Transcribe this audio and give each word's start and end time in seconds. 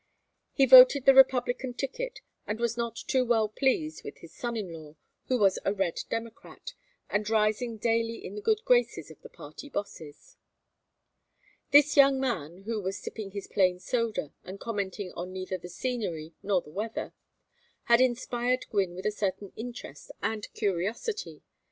He 0.51 0.65
voted 0.65 1.05
the 1.05 1.13
Republican 1.13 1.75
ticket 1.75 2.21
and 2.47 2.59
was 2.59 2.75
not 2.75 2.95
too 2.95 3.23
well 3.23 3.47
pleased 3.47 4.03
with 4.03 4.17
his 4.17 4.33
son 4.33 4.57
in 4.57 4.73
law 4.73 4.95
who 5.27 5.37
was 5.37 5.59
a 5.63 5.71
red 5.75 5.99
Democrat 6.09 6.73
and 7.07 7.29
rising 7.29 7.77
daily 7.77 8.15
in 8.25 8.33
the 8.33 8.41
good 8.41 8.65
graces 8.65 9.11
of 9.11 9.21
the 9.21 9.29
party 9.29 9.69
bosses. 9.69 10.37
This 11.69 11.95
young 11.95 12.19
man 12.19 12.63
who 12.63 12.81
was 12.81 12.97
sipping 12.97 13.29
his 13.29 13.45
plain 13.45 13.77
soda 13.79 14.33
and 14.43 14.59
commenting 14.59 15.11
on 15.13 15.31
neither 15.31 15.59
the 15.59 15.69
scenery 15.69 16.33
nor 16.41 16.61
the 16.63 16.71
weather, 16.71 17.13
had 17.83 18.01
inspired 18.01 18.65
Gwynne 18.71 18.95
with 18.95 19.05
a 19.05 19.11
certain 19.11 19.53
interest 19.55 20.09
and 20.23 20.51
curiosity. 20.55 21.43